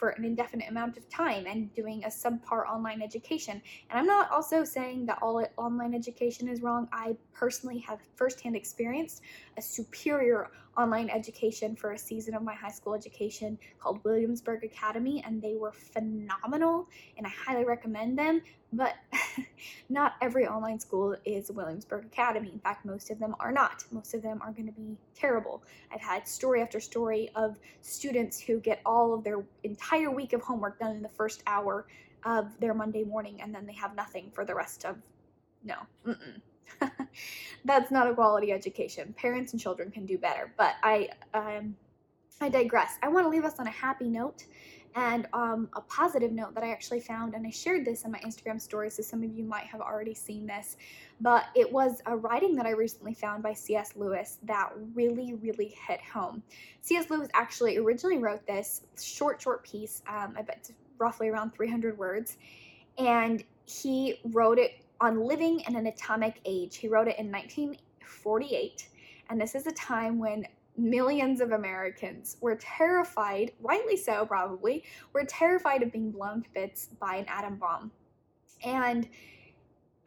[0.02, 3.62] for an indefinite amount of time and doing a subpar online education.
[3.92, 6.88] And I'm not also saying that all online education is wrong.
[6.92, 9.22] I personally have firsthand experienced
[9.58, 15.24] a superior online education for a season of my high school education called Williamsburg Academy,
[15.26, 18.42] and they were phenomenal, and I highly recommend them.
[18.74, 18.96] But
[19.90, 22.52] not every online school is Williamsburg Academy.
[22.54, 23.84] In fact, most of them are not.
[23.92, 25.64] Most of them are going to be terrible.
[25.94, 30.42] I've had story after story of students who get all of their entire week of
[30.42, 31.86] homework done in the first hour
[32.24, 34.96] of their Monday morning, and then they have nothing for the rest of
[35.64, 35.76] no.
[36.06, 36.42] Mm-mm.
[37.66, 39.14] That's not a quality education.
[39.18, 40.54] Parents and children can do better.
[40.58, 41.76] But I, um,
[42.40, 42.98] I digress.
[43.04, 44.46] I want to leave us on a happy note
[44.96, 48.20] and um, a positive note that I actually found, and I shared this in my
[48.20, 50.76] Instagram story, so some of you might have already seen this.
[51.22, 53.94] But it was a writing that I recently found by C.S.
[53.96, 56.44] Lewis that really, really hit home.
[56.82, 57.10] C.S.
[57.10, 61.98] Lewis actually originally wrote this short, short piece, um, I bet it's roughly around 300
[61.98, 62.38] words,
[62.98, 66.78] and he wrote it on living in an atomic age.
[66.78, 68.88] He wrote it in 1948,
[69.30, 70.46] and this is a time when
[70.78, 74.84] millions of Americans were terrified, rightly so probably,
[75.14, 77.92] were terrified of being blown to bits by an atom bomb.
[78.64, 79.10] And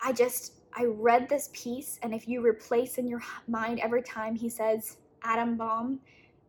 [0.01, 4.36] I just, I read this piece, and if you replace in your mind every time
[4.36, 6.01] he says atom bomb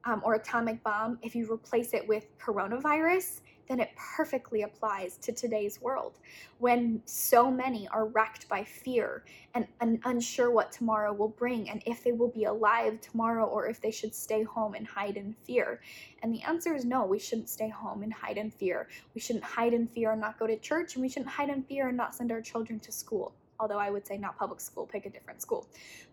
[0.06, 5.32] um, or atomic bomb, if you replace it with coronavirus, then it perfectly applies to
[5.32, 6.20] today's world
[6.59, 11.82] when so many are racked by fear and, and, unsure what tomorrow will bring and
[11.86, 15.34] if they will be alive tomorrow or if they should stay home and hide in
[15.43, 15.82] fear.
[16.22, 18.88] And the answer is no, we shouldn't stay home and hide in fear.
[19.13, 21.63] We shouldn't hide in fear and not go to church, and we shouldn't hide in
[21.63, 23.34] fear and not send our children to school.
[23.59, 25.68] Although I would say not public school, pick a different school.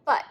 [0.05, 0.25] But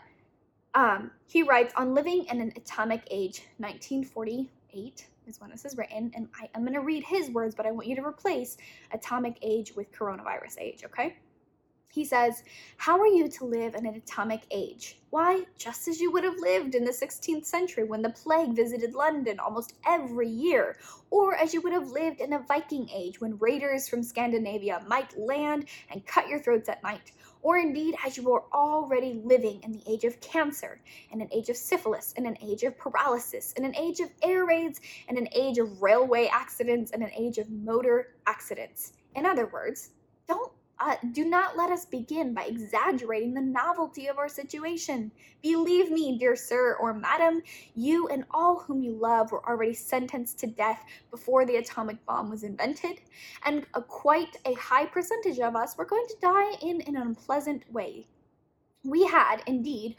[0.74, 6.12] um, he writes on living in an atomic age, 1948 is when this is written,
[6.16, 8.58] and I am going to read his words, but I want you to replace
[8.92, 11.18] atomic age with coronavirus age, okay?
[11.92, 12.44] He says,
[12.78, 14.98] How are you to live in an atomic age?
[15.10, 18.94] Why, just as you would have lived in the 16th century when the plague visited
[18.94, 20.78] London almost every year,
[21.10, 25.20] or as you would have lived in a Viking age when raiders from Scandinavia might
[25.20, 27.12] land and cut your throats at night,
[27.44, 30.80] or indeed as you are already living in the age of cancer,
[31.12, 34.46] in an age of syphilis, in an age of paralysis, in an age of air
[34.46, 38.94] raids, in an age of railway accidents, in an age of motor accidents.
[39.16, 39.90] In other words,
[40.28, 45.12] don't uh, do not let us begin by exaggerating the novelty of our situation.
[45.44, 47.44] Believe me, dear sir or madam,
[47.76, 52.32] you and all whom you love were already sentenced to death before the atomic bomb
[52.32, 53.00] was invented,
[53.46, 57.72] and a quite a high percentage of us were going to die in an unpleasant
[57.72, 58.08] way.
[58.84, 59.98] We had, indeed,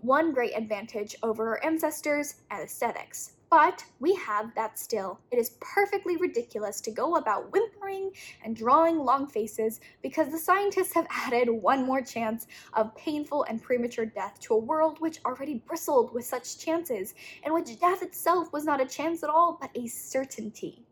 [0.00, 3.32] one great advantage over our ancestors anaesthetics.
[3.50, 5.20] But we have that still.
[5.30, 8.10] It is perfectly ridiculous to go about whimpering
[8.44, 13.62] and drawing long faces because the scientists have added one more chance of painful and
[13.62, 18.52] premature death to a world which already bristled with such chances, in which death itself
[18.52, 20.84] was not a chance at all, but a certainty.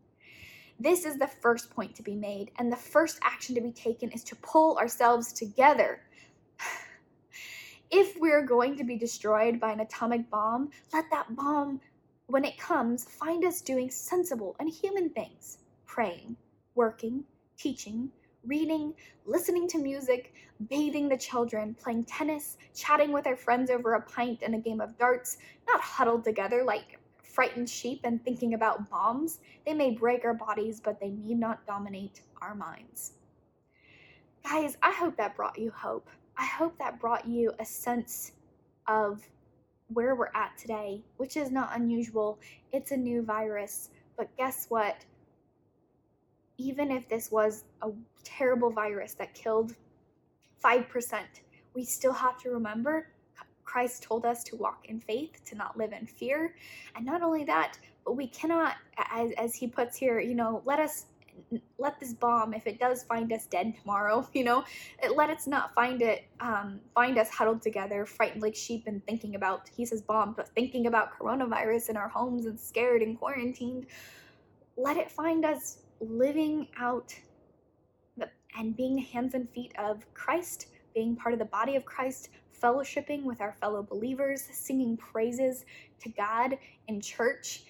[0.79, 4.11] This is the first point to be made, and the first action to be taken
[4.11, 6.01] is to pull ourselves together.
[7.89, 11.79] If we're going to be destroyed by an atomic bomb, let that bomb
[12.27, 16.35] when it comes, find us doing sensible and human things praying,
[16.75, 17.23] working,
[17.57, 18.09] teaching,
[18.45, 18.93] reading,
[19.25, 20.33] listening to music,
[20.69, 24.81] bathing the children, playing tennis, chatting with our friends over a pint and a game
[24.81, 29.39] of darts, not huddled together like frightened sheep and thinking about bombs.
[29.65, 33.13] They may break our bodies, but they need not dominate our minds.
[34.43, 36.09] Guys, I hope that brought you hope.
[36.37, 38.33] I hope that brought you a sense
[38.87, 39.27] of
[39.93, 42.39] where we're at today, which is not unusual.
[42.71, 43.89] It's a new virus.
[44.17, 45.05] But guess what?
[46.57, 47.91] Even if this was a
[48.23, 49.75] terrible virus that killed
[50.63, 51.19] 5%,
[51.73, 53.07] we still have to remember
[53.67, 56.55] Christ told us to walk in faith, to not live in fear.
[56.95, 58.75] And not only that, but we cannot,
[59.11, 61.05] as, as he puts here, you know, let us
[61.77, 64.63] let this bomb if it does find us dead tomorrow you know
[65.15, 69.35] let us not find it um, find us huddled together frightened like sheep and thinking
[69.35, 73.87] about he says bomb but thinking about coronavirus in our homes and scared and quarantined.
[74.75, 77.13] Let it find us living out
[78.57, 82.29] and being the hands and feet of christ being part of the body of christ
[82.61, 85.65] fellowshipping with our fellow believers singing praises
[85.99, 86.57] to god
[86.87, 87.65] in church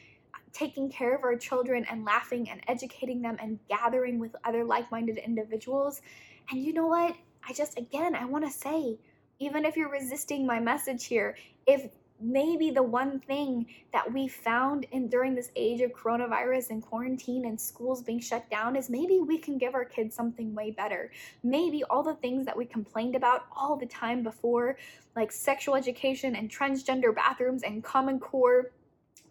[0.57, 4.91] taking care of our children and laughing and educating them and gathering with other like
[4.91, 6.01] minded individuals.
[6.49, 7.15] And you know what?
[7.47, 8.97] I just, again, I want to say,
[9.39, 11.35] even if you're resisting my message here,
[11.67, 11.89] if
[12.19, 17.45] maybe the one thing that we found in during this age of coronavirus and quarantine
[17.45, 21.11] and schools being shut down is maybe we can give our kids something way better
[21.43, 24.77] maybe all the things that we complained about all the time before
[25.15, 28.71] like sexual education and transgender bathrooms and common core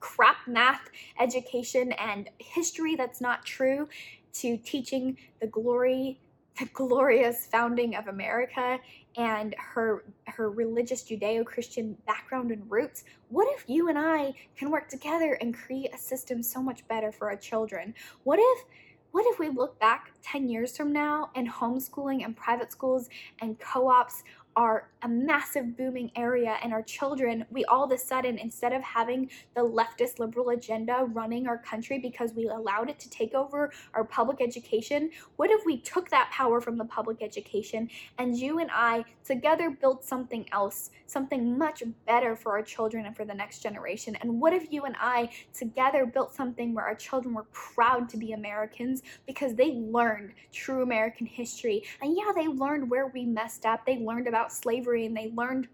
[0.01, 0.91] crap math
[1.21, 3.89] education and history that's not true
[4.35, 6.21] to teaching the glory
[6.59, 8.79] the glorious founding of America
[9.17, 13.05] and her her religious Judeo-Christian background and roots.
[13.29, 17.13] What if you and I can work together and create a system so much better
[17.13, 17.95] for our children?
[18.25, 18.65] What if
[19.13, 23.09] what if we look back 10 years from now and homeschooling and private schools
[23.41, 24.23] and co-ops
[24.57, 28.83] are a massive booming area and our children we all of a sudden instead of
[28.83, 33.73] having the leftist liberal agenda running our country because we allowed it to take over
[33.95, 37.89] our public education what if we took that power from the public education
[38.19, 43.17] and you and i together built something else something much better for our children and
[43.17, 44.17] for the next generation?
[44.21, 48.17] And what if you and i together built something where our children were proud to
[48.17, 51.85] be americans because they learned true american history?
[52.03, 53.87] And yeah they learned where we messed up.
[53.87, 55.69] They learned about slavery and they learned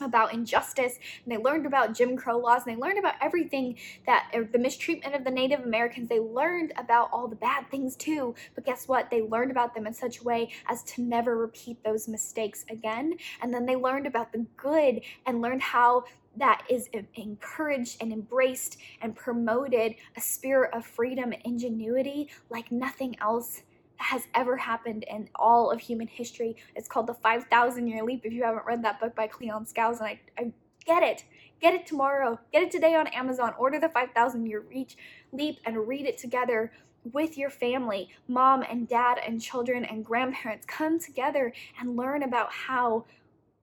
[0.00, 4.30] about injustice and they learned about Jim Crow laws and they learned about everything that
[4.34, 6.08] er, the mistreatment of the Native Americans.
[6.08, 9.10] They learned about all the bad things too, but guess what?
[9.10, 13.14] They learned about them in such a way as to never repeat those mistakes again.
[13.42, 16.04] And then they learned about the good and learned how
[16.36, 23.16] that is encouraged and embraced and promoted a spirit of freedom and ingenuity like nothing
[23.20, 23.62] else
[24.00, 26.56] has ever happened in all of human history.
[26.74, 28.22] It's called The 5,000 Year Leap.
[28.24, 30.52] If you haven't read that book by Cleon Skousen, and I, I
[30.86, 31.24] get it.
[31.60, 32.40] Get it tomorrow.
[32.52, 33.52] Get it today on Amazon.
[33.58, 34.96] Order The 5,000 Year Reach
[35.32, 36.72] Leap and read it together
[37.12, 40.66] with your family, mom and dad and children and grandparents.
[40.66, 43.04] Come together and learn about how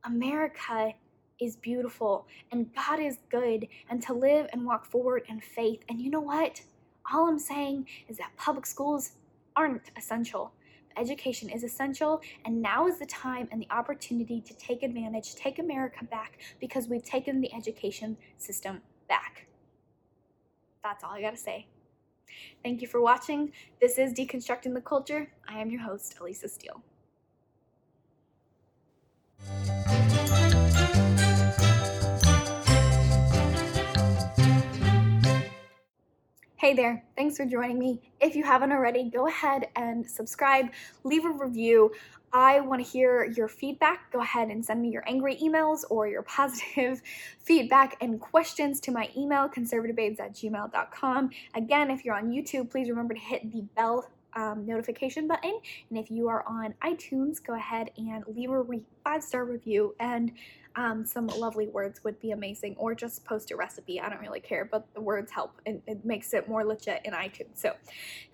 [0.03, 0.93] America
[1.39, 5.83] is beautiful and God is good and to live and walk forward in faith.
[5.89, 6.61] And you know what?
[7.11, 9.11] All I'm saying is that public schools
[9.57, 10.53] aren't essential.
[10.95, 15.59] Education is essential, and now is the time and the opportunity to take advantage, take
[15.59, 19.47] America back, because we've taken the education system back.
[20.83, 21.67] That's all I gotta say.
[22.63, 23.51] Thank you for watching.
[23.81, 25.31] This is Deconstructing the Culture.
[25.47, 26.83] I am your host, Elisa Steele.
[36.59, 38.01] Hey there, thanks for joining me.
[38.19, 40.69] If you haven't already, go ahead and subscribe,
[41.03, 41.91] leave a review.
[42.33, 44.11] I want to hear your feedback.
[44.11, 47.03] Go ahead and send me your angry emails or your positive
[47.37, 51.29] feedback and questions to my email, conservativebabes at gmail.com.
[51.53, 55.59] Again, if you're on YouTube, please remember to hit the bell um, notification button.
[55.91, 58.63] And if you are on iTunes, go ahead and leave a
[59.03, 60.31] five star review and
[60.77, 63.99] um, some lovely words would be amazing, or just post a recipe.
[63.99, 67.13] I don't really care, but the words help and it makes it more legit in
[67.13, 67.55] iTunes.
[67.57, 67.73] So,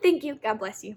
[0.04, 0.36] thank you.
[0.36, 0.96] God bless you.